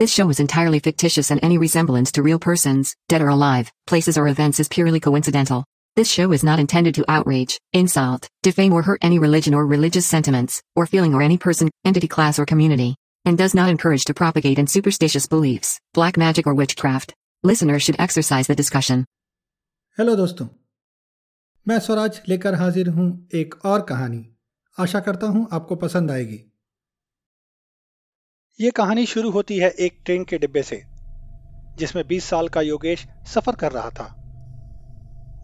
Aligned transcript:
This 0.00 0.12
show 0.12 0.30
is 0.30 0.38
entirely 0.38 0.78
fictitious 0.78 1.32
and 1.32 1.42
any 1.42 1.58
resemblance 1.58 2.12
to 2.12 2.22
real 2.22 2.38
persons, 2.38 2.94
dead 3.08 3.20
or 3.20 3.30
alive, 3.30 3.72
places 3.84 4.16
or 4.16 4.28
events 4.28 4.60
is 4.60 4.68
purely 4.68 5.00
coincidental. 5.00 5.64
This 5.96 6.08
show 6.08 6.30
is 6.30 6.44
not 6.44 6.60
intended 6.60 6.94
to 6.94 7.04
outrage, 7.08 7.58
insult, 7.72 8.28
defame 8.44 8.72
or 8.72 8.82
hurt 8.82 9.00
any 9.02 9.18
religion 9.18 9.54
or 9.54 9.66
religious 9.66 10.06
sentiments, 10.06 10.62
or 10.76 10.86
feeling 10.86 11.14
or 11.14 11.22
any 11.22 11.36
person, 11.36 11.68
entity 11.84 12.06
class 12.06 12.38
or 12.38 12.46
community, 12.46 12.94
and 13.24 13.36
does 13.36 13.56
not 13.56 13.70
encourage 13.70 14.04
to 14.04 14.14
propagate 14.14 14.60
in 14.60 14.68
superstitious 14.68 15.26
beliefs, 15.26 15.80
black 15.94 16.16
magic 16.16 16.46
or 16.46 16.54
witchcraft. 16.54 17.12
Listeners 17.42 17.82
should 17.82 17.98
exercise 17.98 18.46
the 18.46 18.54
discussion. 18.54 19.04
Hello 19.98 20.14
दोस्तों 20.16 20.46
मैं 21.68 21.78
स्वराज 21.78 22.20
लेकर 22.28 22.54
हाजिर 22.54 22.88
हूं 22.88 23.38
एक 23.38 23.54
और 23.66 23.82
कहानी 23.82 24.24
आशा 24.78 25.00
करता 25.00 25.26
हूं 25.26 25.44
आपको 25.52 25.76
पसंद 25.76 26.10
आएगी 26.10 26.40
ये 28.60 28.70
कहानी 28.70 29.06
शुरू 29.06 29.30
होती 29.30 29.58
है 29.58 29.70
एक 29.70 30.00
ट्रेन 30.04 30.24
के 30.24 30.38
डिब्बे 30.38 30.62
से, 30.62 30.84
जिसमें 31.78 32.06
20 32.08 32.24
साल 32.24 32.48
का 32.48 32.60
योगेश 32.60 33.06
सफ़र 33.24 33.54
कर 33.54 33.72
रहा 33.72 33.90
था। 33.90 34.04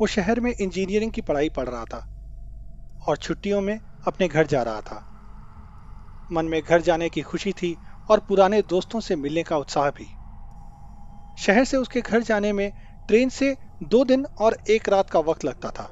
वो 0.00 0.06
शहर 0.06 0.40
में 0.40 0.54
इंजीनियरिंग 0.60 1.12
की 1.12 1.20
पढ़ाई 1.20 1.48
पढ़ 1.48 1.68
रहा 1.68 1.84
था 1.84 2.06
और 3.06 3.16
छुट्टियों 3.16 3.60
में 3.60 3.80
अपने 4.06 4.28
घर 4.28 4.46
जा 4.46 4.62
रहा 4.62 4.80
था। 4.80 5.04
मन 6.32 6.44
में 6.44 6.62
घर 6.62 6.82
जाने 6.82 7.08
की 7.08 7.22
खुशी 7.22 7.52
थी 7.52 7.76
और 8.08 8.18
पुराने 8.18 8.62
दोस्तों 8.62 9.00
से 9.00 9.16
मिलने 9.16 9.42
का 9.42 9.56
उत्साह 9.56 9.90
भी। 9.90 10.10
शहर 11.38 11.64
से 11.64 11.76
उसके 11.76 12.00
घर 12.00 12.22
जाने 12.22 12.52
में 12.52 12.72
ट्रेन 13.08 13.28
से 13.28 13.56
दो 13.82 14.04
दिन 14.04 14.26
और 14.38 14.58
एक 14.68 14.88
रात 14.88 15.10
का 15.10 15.20
वक्त 15.20 15.44
लगता 15.44 15.70
था। 15.70 15.90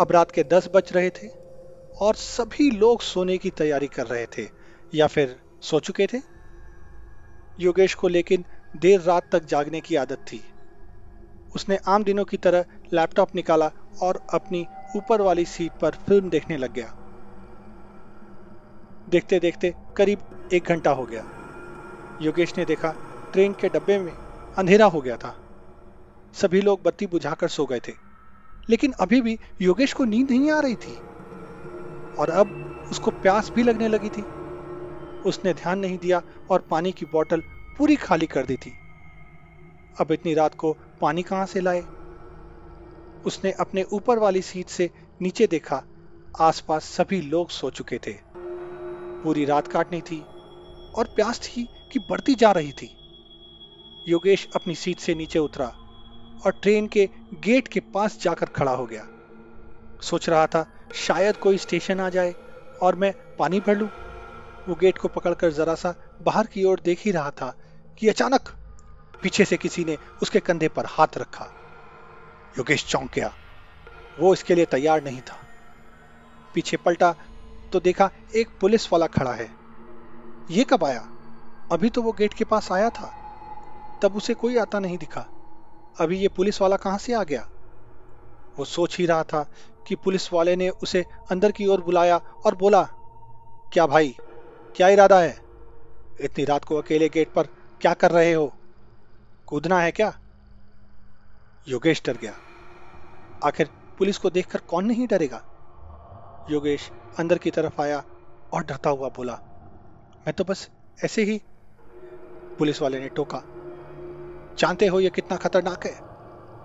अब 0.00 0.12
रात 0.12 0.30
के 0.30 0.44
दस 0.44 0.68
बज 0.74 0.92
रहे 0.92 1.10
थे 1.10 1.28
और 2.00 2.14
सभी 2.14 2.70
लोग 2.70 3.02
सोने 3.02 3.38
की 3.38 3.50
तैयारी 3.50 3.86
कर 3.86 4.06
रहे 4.06 4.26
थे 4.26 4.48
या 4.94 5.06
फिर 5.06 5.40
सो 5.62 5.80
चुके 5.80 6.06
थे। 6.06 6.18
योगेश 7.58 7.94
को 7.94 8.08
लेकिन 8.08 8.44
देर 8.76 9.00
रात 9.00 9.28
तक 9.32 9.44
जागने 9.44 9.80
की 9.80 9.96
आदत 9.96 10.18
थी। 10.18 10.44
उसने 11.54 11.78
आम 11.86 12.04
दिनों 12.04 12.24
की 12.24 12.36
तरह 12.36 12.64
लैपटॉप 12.92 13.34
निकाला 13.34 13.70
और 14.00 14.20
अपनी 14.34 14.68
ऊपर 14.96 15.20
वाली 15.20 15.44
सीट 15.44 15.72
पर 15.80 15.90
फ़िल्म 15.90 16.30
देखने 16.30 16.56
लग 16.56 16.72
गया। 16.72 16.94
देखते 19.08 19.38
देखते 19.40 19.74
करीब 19.96 20.18
एक 20.52 20.68
घंटा 20.68 20.90
हो 20.90 21.06
गया। 21.06 21.28
योगेश 22.20 22.58
ने 22.58 22.64
देखा, 22.64 22.94
ट्रेन 23.32 23.54
के 23.54 23.68
डब्बे 23.68 23.98
में 23.98 24.16
अंधेरा 24.56 24.86
हो 24.86 25.00
गया 25.00 25.16
था। 25.16 25.38
सभी 26.34 26.60
लोग 26.60 26.82
बत्ती 26.82 27.06
बुझाकर 27.06 27.48
सो 27.48 27.66
गए 27.66 27.80
थे। 27.88 27.92
लेकिन 28.68 28.92
अभी 29.00 29.20
भी 29.20 29.38
योगेश 29.60 29.92
को 29.92 30.04
नींद 30.04 30.30
नहीं 30.30 30.50
आ 30.50 30.60
रही 30.60 30.76
थी। 30.76 31.02
और 32.18 32.30
अब 32.30 32.54
उसको 32.90 33.10
प्यास 33.10 33.52
भी 33.54 33.62
लगने 33.62 33.88
लगी 33.88 34.10
थी। 34.10 34.26
उसने 35.26 35.54
ध्यान 35.54 35.78
नहीं 35.78 35.98
दिया 35.98 36.22
और 36.50 36.66
पानी 36.70 36.92
की 36.92 37.06
बोतल 37.06 37.40
पूरी 37.78 37.96
खाली 37.96 38.26
कर 38.26 38.46
दी 38.46 38.56
थी। 38.56 38.72
अब 40.00 40.12
इतनी 40.12 40.34
रात 40.34 40.54
को 40.54 40.76
पानी 41.00 41.22
कहाँ 41.22 41.46
से 41.46 41.60
लाए? 41.60 41.84
उसने 43.26 43.52
अपने 43.52 43.82
ऊपर 43.82 44.18
वाली 44.18 44.42
सीट 44.42 44.66
से 44.66 44.90
नीचे 45.22 45.46
देखा। 45.46 45.84
आसपास 46.40 46.84
सभी 46.84 47.20
लोग 47.20 47.50
सो 47.50 47.70
चुके 47.70 47.98
थे। 47.98 48.12
पूरी 49.24 49.44
रात 49.44 49.66
काटनी 49.66 50.00
थी 50.00 50.24
और 50.94 51.04
प्यास 51.16 51.40
थी 51.40 51.68
कि 51.92 51.98
बढ़ती 51.98 52.34
जा 52.34 52.52
रही 52.52 52.72
थी। 52.72 52.96
योगेश 54.08 54.48
अपनी 54.56 54.74
सीट 54.74 54.98
से 54.98 55.14
नीचे 55.14 55.38
उतरा 55.38 55.66
और 56.46 56.52
ट्रेन 56.62 56.86
के 56.86 57.08
गेट 57.34 57.68
के 57.68 57.80
पास 57.80 58.18
जाकर 58.22 58.46
खड़ा 58.46 58.72
हो 58.72 58.86
गया। 58.86 59.08
सोच 60.02 60.28
रहा 60.28 60.46
था, 60.46 60.66
शायद 60.94 61.36
कोई 61.36 61.58
स्टेशन 61.58 62.00
आ 62.00 62.08
जाए 62.08 62.34
और 62.82 62.94
मैं 62.94 63.14
पानी 63.38 63.60
भर 63.60 63.76
लूँ। 63.76 63.88
वो 64.68 64.74
गेट 64.74 64.98
को 64.98 65.08
पकड़कर 65.08 65.52
जरा 65.52 65.74
सा 65.74 65.94
बाहर 66.22 66.46
की 66.46 66.64
ओर 66.64 66.80
देख 66.80 67.00
ही 67.04 67.10
रहा 67.10 67.30
था 67.30 67.54
कि 67.98 68.08
अचानक 68.08 68.48
पीछे 69.22 69.44
से 69.44 69.56
किसी 69.56 69.84
ने 69.84 69.98
उसके 70.22 70.40
कंधे 70.40 70.68
पर 70.68 70.86
हाथ 70.86 71.06
रखा। 71.16 71.44
योगेश 72.58 72.86
चौंक 72.86 73.10
गया। 73.14 73.34
वो 74.20 74.32
इसके 74.32 74.54
लिए 74.54 74.64
तैयार 74.64 75.02
नहीं 75.02 75.20
था। 75.20 75.36
पीछे 76.54 76.76
पलटा 76.76 77.14
तो 77.72 77.80
देखा 77.80 78.10
एक 78.34 78.48
पुलिस 78.60 78.92
वाला 78.92 79.06
खड़ा 79.06 79.32
है। 79.32 79.50
ये 80.50 80.64
कब 80.64 80.84
आया? 80.84 81.08
अभी 81.72 81.90
तो 81.90 82.02
वो 82.02 82.12
गेट 82.12 82.34
के 82.34 82.44
पास 82.44 82.72
आया 82.72 82.90
था। 82.90 83.18
तब 84.02 84.16
उसे 84.16 84.34
कोई 84.34 84.56
आता 84.56 84.78
नहीं 84.78 84.98
दिखा। 84.98 85.26
अभी 86.00 86.18
ये 86.18 86.28
पुलिस 86.28 86.60
वाला 86.62 86.76
कहाँ 86.76 86.98
से 86.98 87.12
आ 87.12 87.22
गया? 87.22 87.48
वो 88.58 88.64
सोच 88.64 88.98
ही 88.98 89.06
रहा 89.06 89.22
था 89.22 89.52
कि 89.86 89.94
पुलिस 89.94 90.32
वाले 90.32 90.56
ने 90.56 90.68
उसे 90.68 91.04
अंदर 91.30 91.52
की 91.52 91.66
ओर 91.66 91.80
बुलाया 91.80 92.16
और 92.16 92.54
बोला, 92.54 92.82
क्या 93.72 93.86
भाई 93.86 94.16
क्या 94.76 94.88
इरादा 94.88 95.18
है? 95.20 95.36
इतनी 96.20 96.44
रात 96.44 96.64
को 96.64 96.76
अकेले 96.76 97.08
गेट 97.08 97.32
पर 97.32 97.46
क्या 97.80 97.94
कर 97.94 98.10
रहे 98.10 98.32
हो? 98.32 98.46
कूदना 99.46 99.80
है 99.80 99.90
क्या? 99.90 100.12
योगेश 101.68 102.02
डर 102.06 102.16
गया। 102.16 102.32
आखिर 103.44 103.68
पुलिस 103.98 104.18
को 104.18 104.30
देखकर 104.30 104.58
कौन 104.58 104.84
नहीं 104.84 105.06
डरेगा? 105.06 105.42
योगेश 106.50 106.90
अंदर 107.18 107.38
की 107.38 107.50
तरफ़ 107.50 107.80
आया 107.82 108.02
और 108.52 108.64
डरता 108.64 108.90
हुआ 108.90 109.08
बोला, 109.08 109.34
मैं 110.26 110.32
तो 110.32 110.44
बस 110.44 110.68
ऐसे 111.04 111.22
ही 111.22 111.40
पुलिस 112.58 112.82
वाले 112.82 113.00
ने 113.00 113.08
टोका, 113.08 113.42
जानते 114.58 114.86
हो 114.86 115.00
यह 115.00 115.10
कितना 115.10 115.36
खतरनाक 115.36 115.86
है? 115.86 115.94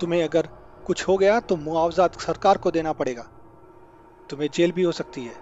तुम्हें 0.02 0.24
अगर 0.24 0.48
कुछ 0.88 1.08
हो 1.08 1.18
गया 1.18 1.40
तो 1.40 1.56
मुआवजा 1.56 2.08
सरकार 2.20 2.58
को 2.58 2.72
देना 2.72 2.94
पड़ेगा। 2.94 3.24
तुम्हें 4.30 4.50
जेल 4.54 4.72
भी 4.72 4.84
हो 4.84 4.92
सकती 4.92 5.22
है। 5.22 5.36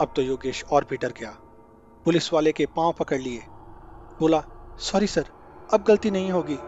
अब 0.00 0.12
तो 0.16 0.22
योगेश 0.22 0.64
और 0.64 0.84
भी 0.90 0.96
डर 0.96 1.12
गया। 1.12 1.36
पुलिस 2.04 2.32
वाले 2.32 2.52
के 2.52 2.66
पाँव 2.66 2.92
पकड़ 2.92 3.18
लिए। 3.18 3.42
बोला, 4.20 4.44
सॉरी 4.78 5.06
सर, 5.06 5.26
अब 5.74 5.82
गलती 5.82 6.10
नहीं 6.10 6.32
होगी। 6.32 6.58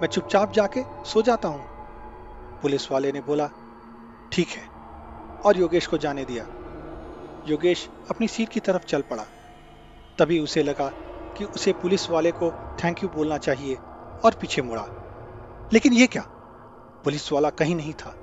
मैं 0.00 0.06
चुपचाप 0.06 0.52
जाके 0.52 0.82
सो 1.04 1.22
जाता 1.22 1.48
हूँ। 1.48 1.64
पुलिस 2.62 2.92
वाले 2.92 3.12
ने 3.12 3.20
बोला, 3.20 3.50
ठीक 4.32 4.48
है। 4.48 4.68
और 5.44 5.56
योगेश 5.56 5.86
को 5.86 5.98
जाने 5.98 6.24
दिया। 6.24 6.46
योगेश 7.48 7.88
अपनी 8.10 8.28
सीट 8.28 8.48
की 8.48 8.60
तरफ़ 8.60 8.82
चल 8.82 9.00
पड़ा। 9.00 9.24
तभी 10.18 10.40
उसे 10.40 10.62
लगा 10.62 10.88
कि 11.36 11.44
उसे 11.44 11.72
पुलिस 11.72 12.10
वाले 12.10 12.30
को 12.30 12.78
थैंक 12.84 13.02
यू 13.02 13.08
बोलना 13.08 13.38
चाहिए 13.38 13.74
और 14.24 14.34
पीछे 14.40 14.62
मुड़ा। 14.62 14.86
लेकिन 15.72 15.92
ये 15.92 16.06
क्या? 16.06 16.22
पुलिस 17.04 17.32
वाला 17.32 17.50
कहीं 17.50 17.74
नहीं 17.74 17.92
था। 17.92 18.14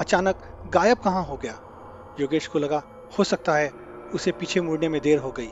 अचानक 0.00 0.36
गायब 0.74 0.98
कहाँ 0.98 1.24
हो 1.24 1.36
गया? 1.36 1.60
योगेश 2.20 2.46
को 2.46 2.58
लगा, 2.58 2.82
हो 3.18 3.24
सकता 3.24 3.54
है 3.54 3.72
उसे 4.14 4.32
पीछे 4.32 4.60
मुड़ने 4.60 4.88
में 4.88 5.00
देर 5.00 5.18
हो 5.18 5.30
गई। 5.30 5.50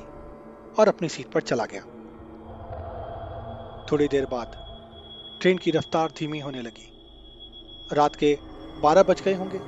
और 0.78 0.88
अपनी 0.88 1.08
सीट 1.08 1.26
पर 1.26 1.40
चला 1.40 1.64
गया। 1.64 1.82
थोड़ी 3.92 4.08
देर 4.08 4.26
बाद 4.26 4.66
ट्रेन 5.40 5.58
की 5.58 5.70
रफ्तार 5.70 6.12
धीमी 6.18 6.38
होने 6.38 6.62
लगी। 6.62 6.92
रात 7.92 8.16
के 8.16 8.38
बारह 8.82 9.02
बज 9.02 9.22
गए 9.22 9.34
होंगे। 9.34 9.58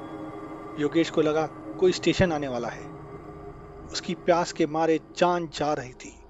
योगेश 0.82 1.10
को 1.10 1.20
लगा, 1.20 1.46
कोई 1.80 1.92
स्टेशन 1.92 2.32
आने 2.32 2.48
वाला 2.48 2.68
है। 2.68 2.86
उसकी 3.92 4.14
प्यास 4.14 4.52
के 4.52 4.66
मारे 4.66 5.00
जान 5.16 5.48
जा 5.48 5.72
रही 5.72 5.92
थी। 5.92 6.22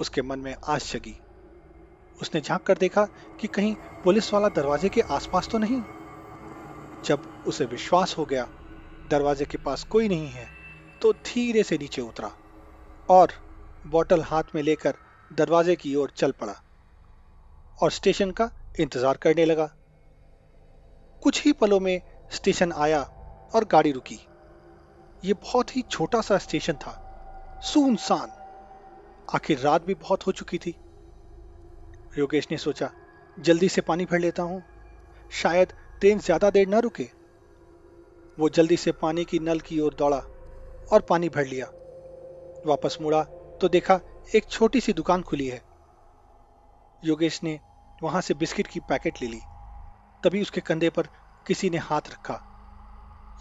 उसके 0.00 0.22
मन 0.22 0.38
में 0.38 0.56
आस 0.68 0.92
जगी। 0.92 1.20
उसने 2.22 2.40
झाँक 2.40 2.62
कर 2.62 2.78
देखा 2.78 3.04
कि 3.40 3.46
कहीं 3.46 3.74
पुलिस 4.04 4.34
वाला 4.34 4.48
दरवाजे 4.48 4.88
के 4.88 5.00
आसपास 5.00 5.48
तो 5.48 5.58
नहीं। 5.58 5.82
जब 7.04 7.44
उसे 7.46 7.64
विश्वास 7.64 8.18
हो 8.18 8.24
गया, 8.24 8.48
दरवाजे 9.10 9.44
के 9.44 9.58
पास 9.58 9.84
कोई 9.84 10.08
नहीं 10.08 10.28
है 10.28 10.46
तो 11.02 11.12
धीरे 11.12 11.62
से 11.62 11.78
नीचे 11.78 12.02
उतरा 12.02 12.32
और 13.08 13.28
बोतल 13.86 14.22
हाथ 14.22 14.54
में 14.54 14.62
लेकर 14.62 14.94
दरवाजे 15.30 15.76
की 15.76 15.94
ओर 15.94 16.12
चल 16.16 16.32
पड़ा 16.32 16.54
और 17.78 17.90
स्टेशन 17.90 18.30
का 18.30 18.50
इंतज़ार 18.80 19.16
करने 19.16 19.44
लगा। 19.44 19.66
कुछ 21.22 21.44
ही 21.44 21.52
पलों 21.52 21.80
में 21.80 22.00
स्टेशन 22.32 22.72
आया 22.72 23.00
और 23.54 23.64
गाड़ी 23.64 23.92
रुकी। 23.92 24.18
यह 25.22 25.34
बहुत 25.34 25.76
ही 25.76 25.82
छोटा 25.82 26.20
सा 26.20 26.38
स्टेशन 26.38 26.72
था, 26.72 26.92
सुनसान। 27.62 28.32
आखिर 29.34 29.58
रात 29.58 29.86
भी 29.86 29.94
बहुत 29.94 30.26
हो 30.26 30.32
चुकी 30.32 30.58
थी। 30.58 30.74
योगेश 32.18 32.48
ने 32.50 32.56
सोचा, 32.56 32.90
जल्दी 33.38 33.68
से 33.68 33.80
पानी 33.80 34.04
भर 34.04 34.18
लेता 34.18 34.42
हूँ। 34.42 34.62
शायद 35.32 35.72
ट्रेन 36.00 36.18
ज़्यादा 36.18 36.50
देर 36.50 36.68
न 36.68 36.80
रुके। 36.80 37.08
वो 38.38 38.48
जल्दी 38.48 38.76
से 38.76 38.92
पानी 38.92 39.24
की 39.24 39.38
नल 39.38 39.60
की 39.60 39.80
ओर 39.80 39.94
दौड़ा 39.94 40.18
और 40.92 41.06
पानी 41.08 41.28
भर 41.28 41.46
लिया। 41.46 41.66
वापस 42.66 42.98
मुड़ा 43.00 43.26
तो 43.60 43.68
देखा 43.68 44.00
एक 44.34 44.48
छोटी 44.50 44.80
सी 44.80 44.92
दुकान 44.92 45.22
खुली 45.22 45.46
है। 45.46 45.62
योगेश 47.04 47.42
ने 47.42 47.60
वहाँ 48.02 48.20
से 48.20 48.34
बिस्किट 48.34 48.66
की 48.66 48.80
पैकेट 48.80 49.22
ले 49.22 49.28
ली। 49.28 49.40
तभी 50.24 50.42
उसके 50.42 50.60
कंधे 50.60 50.90
पर 50.90 51.02
किसी 51.46 51.70
ने 51.70 51.76
हाथ 51.76 52.00
रखा। 52.08 52.34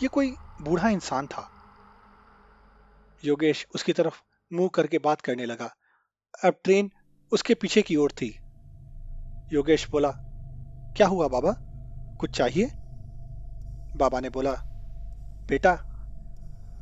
ये 0.01 0.07
कोई 0.07 0.35
बूढ़ा 0.61 0.89
इंसान 0.89 1.27
था। 1.27 1.49
योगेश 3.25 3.67
उसकी 3.75 3.93
तरफ़ 3.93 4.21
मुँह 4.53 4.69
करके 4.73 4.97
बात 4.97 5.21
करने 5.21 5.45
लगा। 5.45 5.75
अब 6.45 6.55
ट्रेन 6.63 6.91
उसके 7.31 7.53
पीछे 7.53 7.81
की 7.81 7.95
ओर 7.95 8.11
थी। 8.11 8.39
योगेश 9.53 9.89
बोला, 9.91 10.11
क्या 10.97 11.07
हुआ 11.07 11.27
बाबा? 11.27 11.51
कुछ 12.19 12.37
चाहिए? 12.37 12.65
बाबा 13.97 14.19
ने 14.19 14.29
बोला, 14.29 14.53
बेटा, 15.49 15.79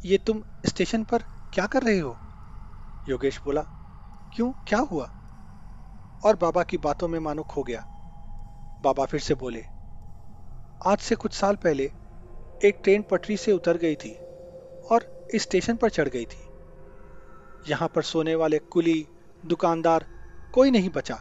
ये 0.06 0.18
तुम 0.18 0.44
स्टेशन 0.66 1.04
पर 1.04 1.18
क्या 1.54 1.66
कर 1.66 1.84
रहे 1.84 2.00
हो? 2.00 2.23
योगेश 3.10 3.42
बोला, 3.46 3.62
क्यों? 4.36 4.52
क्या 4.68 4.80
हुआ? 4.80 5.06
और 6.26 6.36
बाबा 6.36 6.64
की 6.64 6.78
बातों 6.78 7.08
में 7.08 7.20
मानो 7.20 7.44
खो 7.44 7.64
गया। 7.64 7.80
बाबा 8.84 9.06
फिर 9.06 9.20
से 9.20 9.34
बोले, 9.34 9.64
आज 10.86 10.98
से 10.98 11.16
कुछ 11.16 11.34
साल 11.34 11.56
पहले 11.56 11.84
एक 12.66 12.80
ट्रेन 12.84 13.02
पटरी 13.02 13.38
से 13.38 13.52
उतर 13.52 13.78
गई 13.78 13.96
थी 13.96 14.16
और 14.92 15.28
स्टेशन 15.36 15.76
पर 15.76 15.90
चढ़ 15.90 16.08
गई 16.08 16.26
थी। 16.26 16.48
यहाँ 17.72 17.90
पर 17.90 18.02
सोने 18.02 18.36
वाले 18.36 18.60
कुली, 18.60 19.08
दुकानदार, 19.46 20.06
कोई 20.54 20.72
नहीं 20.72 20.90
बचा। 20.90 21.20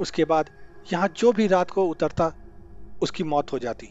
उसके 0.00 0.24
बाद 0.24 0.50
यहाँ 0.92 1.08
जो 1.08 1.32
भी 1.32 1.46
रात 1.46 1.70
को 1.70 1.84
उतरता, 1.84 2.32
उसकी 3.02 3.24
मौत 3.24 3.52
हो 3.52 3.58
जाती। 3.58 3.86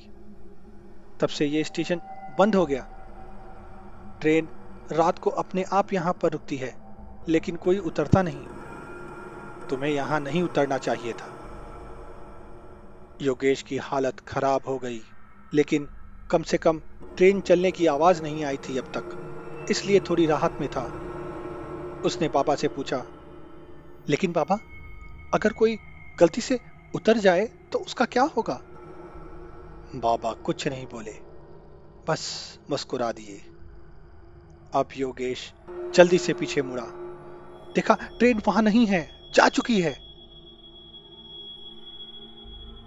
तब 1.19 1.27
से 1.27 1.45
यह 1.45 1.63
स्टेशन 1.63 2.01
बंद 2.39 2.55
हो 2.55 2.65
गया। 2.65 2.87
ट्रेन 4.21 4.49
रात 4.91 5.19
को 5.19 5.29
अपने 5.29 5.63
आप 5.63 5.93
यहाँ 5.93 6.13
पर 6.13 6.31
रुकती 6.31 6.55
है, 6.57 6.73
लेकिन 7.27 7.55
कोई 7.55 7.77
उतरता 7.79 8.21
नहीं। 8.21 8.45
तुम्हें 9.69 9.91
यहाँ 9.91 10.19
नहीं 10.19 10.41
उतरना 10.43 10.77
चाहिए 10.77 11.13
था। 11.13 11.35
योगेश 13.21 13.61
की 13.61 13.77
हालत 13.77 14.19
खराब 14.19 14.61
हो 14.67 14.77
गई, 14.77 15.01
लेकिन 15.53 15.87
कम 16.29 16.43
से 16.43 16.57
कम 16.57 16.81
ट्रेन 17.17 17.41
चलने 17.41 17.71
की 17.71 17.85
आवाज़ 17.87 18.21
नहीं 18.23 18.43
आई 18.45 18.57
थी 18.57 18.77
अब 18.77 18.91
तक। 18.95 19.67
इसलिए 19.71 19.99
थोड़ी 19.99 20.25
राहत 20.25 20.57
में 20.61 20.69
था। 20.69 20.83
उसने 22.05 22.29
पापा 22.29 22.55
से 22.55 22.67
पूछा, 22.67 23.03
लेकिन 24.09 24.31
पापा, 24.33 24.55
अगर 25.33 25.53
कोई 25.53 25.77
गलती 26.19 26.41
से 26.41 26.59
उतर 26.93 27.17
जाए 27.17 27.45
तो 27.71 27.79
उसका 27.79 28.05
क्या 28.05 28.23
होगा? 28.37 28.59
बाबा 29.95 30.33
कुछ 30.45 30.67
नहीं 30.67 30.85
बोले, 30.85 31.15
बस 32.07 32.59
मुस्कुरा 32.69 33.11
दिए। 33.11 33.41
अब 34.73 34.89
योगेश 34.97 35.53
जल्दी 35.69 36.17
से 36.17 36.33
पीछे 36.33 36.61
मुड़ा। 36.61 36.85
देखा, 37.75 37.93
ट्रेन 37.93 38.41
वहाँ 38.47 38.61
नहीं 38.61 38.85
है, 38.85 39.31
जा 39.33 39.49
चुकी 39.49 39.81
है। 39.81 39.93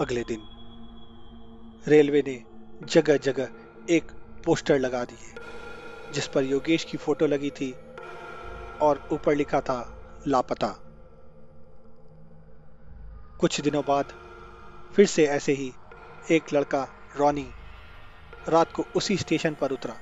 अगले 0.01 0.23
दिन, 0.23 0.43
रेलवे 1.89 2.23
ने 2.27 2.45
जगह 2.87 3.17
जगह 3.17 3.49
एक 3.91 4.13
पोस्टर 4.45 4.79
लगा 4.79 5.05
दिए, 5.05 5.35
जिस 6.13 6.29
पर 6.29 6.45
योगेश 6.45 6.85
की 6.85 6.97
फ़ोटो 6.97 7.27
लगी 7.27 7.51
थी 7.51 7.75
और 8.83 9.09
ऊपर 9.13 9.35
लिखा 9.35 9.61
था, 9.61 10.05
लापता। 10.29 10.69
कुछ 13.41 13.61
दिनों 13.61 13.83
बाद, 13.89 14.13
फिर 14.97 15.07
से 15.07 15.27
ऐसे 15.27 15.53
ही 15.53 15.73
एक 16.31 16.53
लड़का, 16.53 16.89
रॉनी, 17.17 17.49
रात 18.49 18.73
को 18.73 18.85
उसी 18.97 19.17
स्टेशन 19.17 19.55
पर 19.55 19.71
उतरा। 19.71 19.97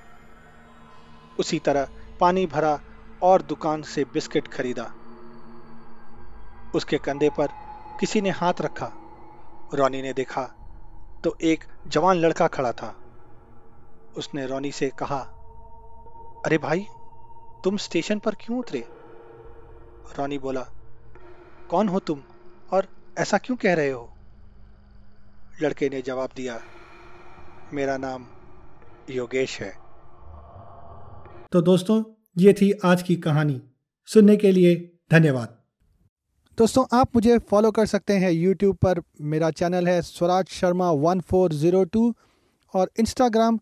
उसी 1.41 1.59
तरह 1.59 1.89
पानी 2.21 2.47
भरा 2.47 2.79
और 3.23 3.43
दुकान 3.43 3.83
से 3.83 4.05
बिस्किट 4.05 4.49
खरीदा। 4.49 4.91
उसके 6.75 6.99
कंधे 6.99 7.31
पर 7.31 7.47
किसी 8.01 8.21
ने 8.21 8.31
हाथ 8.31 8.61
रखा। 8.61 8.93
रॉनी 9.75 10.03
ने 10.03 10.13
देखा 10.13 10.43
तो 11.25 11.37
एक 11.43 11.65
जवान 11.87 12.17
लड़का 12.17 12.47
खड़ा 12.47 12.73
था। 12.73 12.95
उसने 14.17 14.47
रॉनी 14.47 14.73
से 14.73 14.91
कहा, 14.99 15.19
अरे 16.47 16.59
भाई, 16.59 16.87
तुम 17.65 17.77
स्टेशन 17.77 18.19
पर 18.19 18.35
क्यों 18.35 18.59
उतरे? 18.59 18.85
रॉनी 20.19 20.39
बोला, 20.39 20.67
कौन 21.71 21.89
हो 21.89 21.99
तुम 21.99 22.23
और 22.73 22.87
ऐसा 23.19 23.39
क्यों 23.39 23.57
कह 23.57 23.75
रहे 23.75 23.91
हो? 23.91 24.09
लड़के 25.63 25.89
ने 25.89 26.03
जवाब 26.03 26.31
दिया, 26.37 26.61
मेरा 27.73 27.97
नाम 27.97 28.27
योगेश 29.11 29.61
है। 29.61 29.80
तो 31.53 31.61
दोस्तों, 31.63 32.03
ये 32.39 32.53
थी 32.53 32.71
आज 32.85 33.03
की 33.03 33.15
कहानी। 33.17 33.61
सुनने 34.09 34.37
के 34.37 34.51
लिए 34.53 34.75
धन्यवाद। 35.11 35.57
दोस्तों, 36.59 36.85
आप 36.93 37.17
मुझे 37.17 37.39
फॉलो 37.41 37.71
कर 37.71 37.87
सकते 37.87 38.13
हैं 38.13 38.31
यूट्यूब 38.31 38.77
पर। 38.77 39.01
मेरा 39.21 39.51
चैनल 39.51 39.89
है 39.89 40.01
Swaraj 40.03 40.49
Sharma 40.49 40.91
one 40.91 41.21
four 41.21 41.53
zero 41.53 41.83
two 41.85 42.15
और 42.75 42.91
इंस्टाग्राम 43.01 43.59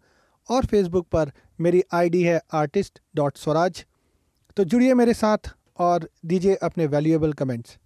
और 0.48 0.66
फेसबुक 0.66 1.06
पर 1.08 1.32
मेरी 1.60 1.82
आईडी 1.92 2.22
है 2.22 2.40
आर्टिस्ट 2.52 3.00
डॉट 3.16 3.36
स्वराज। 3.36 3.84
तो 4.56 4.64
जुड़िए 4.64 4.94
मेरे 4.94 5.14
साथ 5.14 5.52
और 5.78 6.08
दीजिए 6.26 6.54
अपने 6.62 6.86
वैल्यूएबल 6.86 7.32
कमेंट्स 7.32 7.78